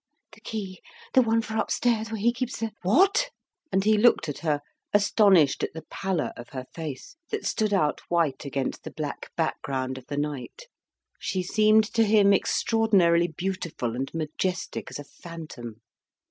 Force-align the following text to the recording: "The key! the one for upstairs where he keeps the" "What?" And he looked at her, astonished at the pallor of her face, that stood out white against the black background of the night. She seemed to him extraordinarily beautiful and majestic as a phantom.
"The 0.33 0.41
key! 0.41 0.81
the 1.13 1.21
one 1.21 1.43
for 1.43 1.55
upstairs 1.57 2.09
where 2.09 2.19
he 2.19 2.33
keeps 2.33 2.57
the" 2.59 2.71
"What?" 2.81 3.29
And 3.71 3.83
he 3.83 3.99
looked 3.99 4.27
at 4.29 4.39
her, 4.39 4.61
astonished 4.95 5.61
at 5.63 5.73
the 5.75 5.83
pallor 5.91 6.33
of 6.35 6.49
her 6.53 6.65
face, 6.73 7.17
that 7.29 7.45
stood 7.45 7.71
out 7.71 8.01
white 8.09 8.43
against 8.43 8.83
the 8.83 8.89
black 8.89 9.29
background 9.37 9.99
of 9.99 10.07
the 10.07 10.17
night. 10.17 10.63
She 11.19 11.43
seemed 11.43 11.83
to 11.93 12.03
him 12.03 12.33
extraordinarily 12.33 13.27
beautiful 13.27 13.95
and 13.95 14.11
majestic 14.15 14.89
as 14.89 14.97
a 14.97 15.03
phantom. 15.03 15.83